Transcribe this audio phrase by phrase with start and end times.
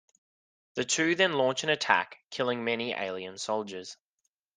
[0.73, 3.97] The two then launch an attack, killing many alien soldiers.